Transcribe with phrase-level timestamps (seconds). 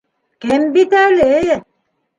[0.45, 1.31] Кем бит әле!